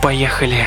[0.00, 0.66] Поехали.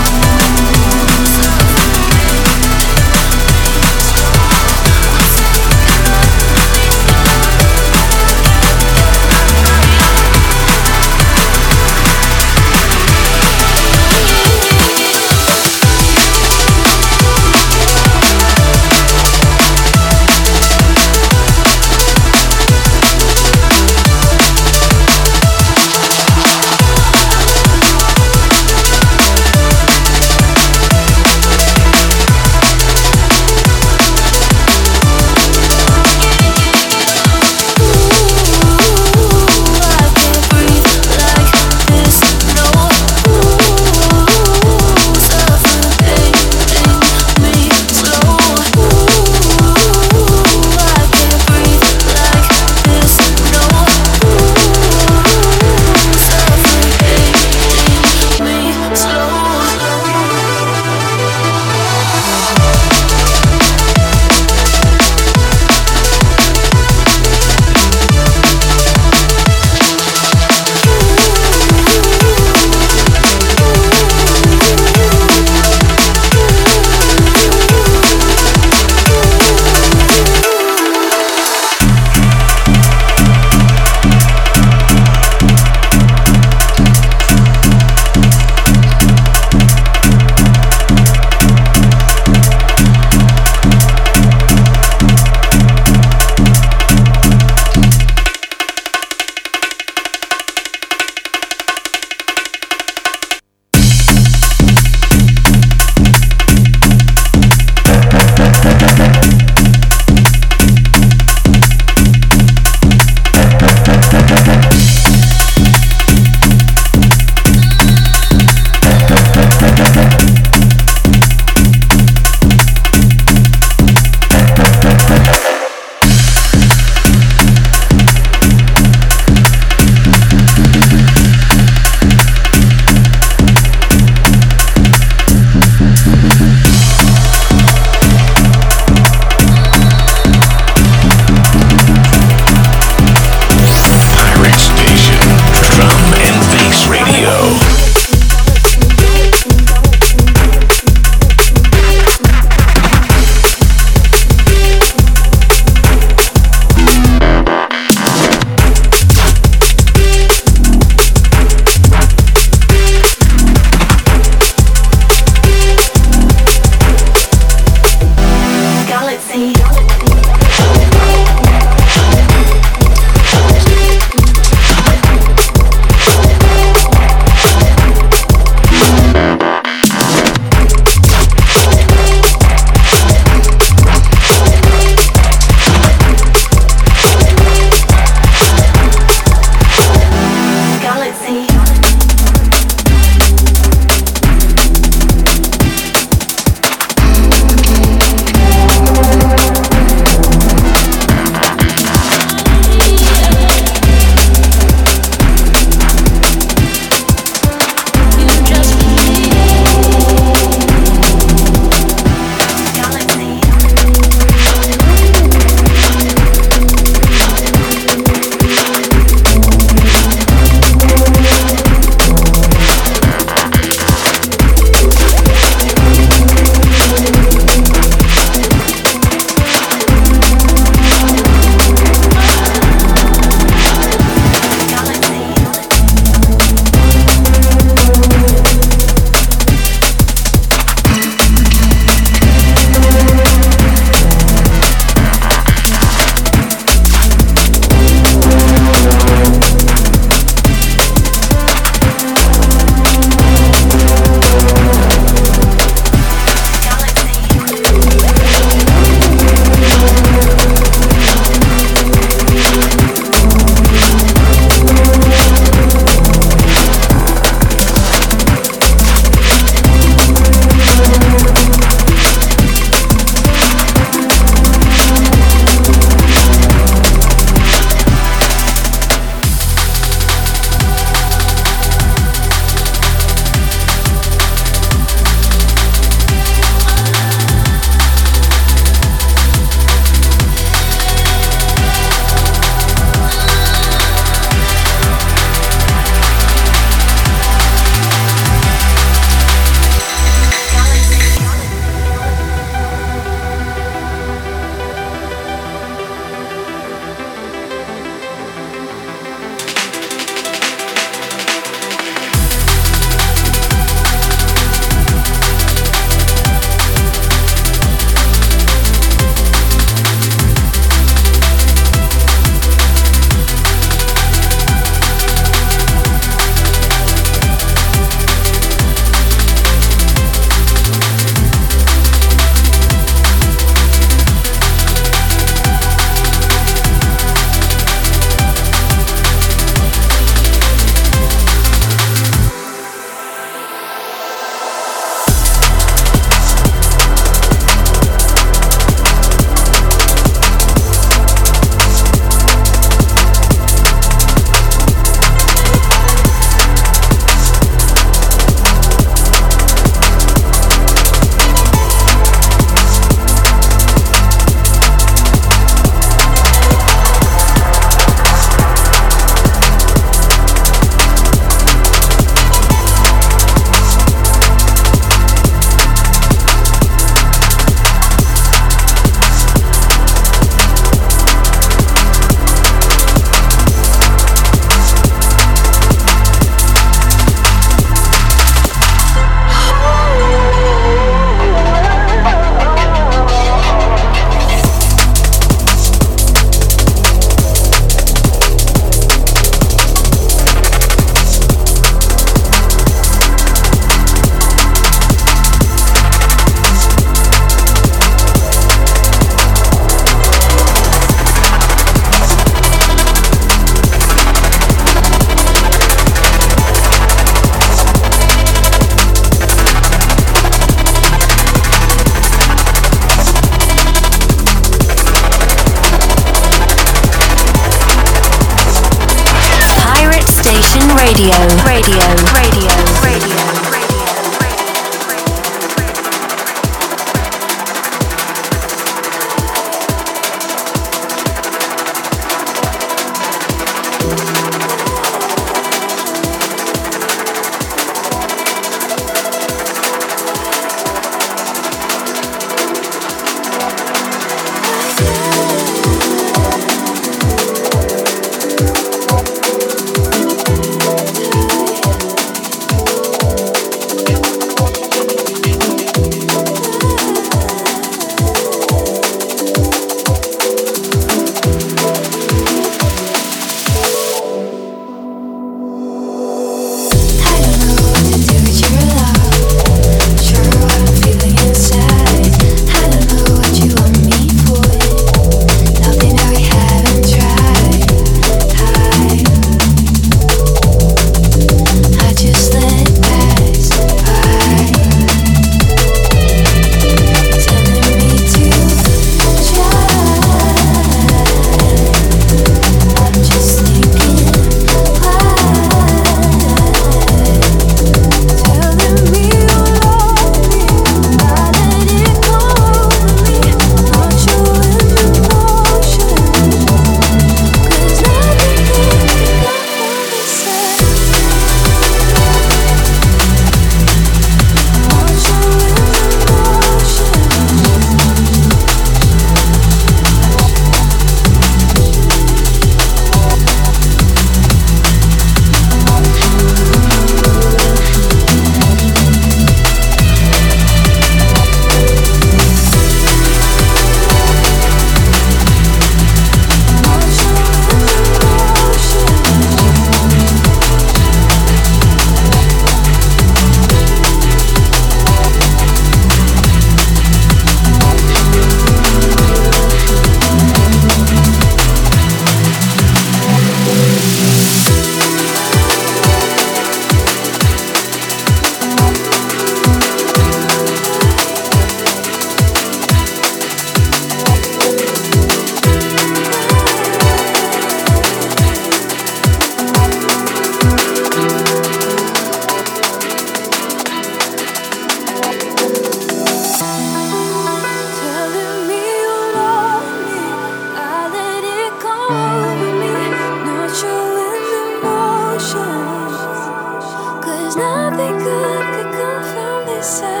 [599.61, 600.00] say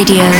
[0.00, 0.39] Radio.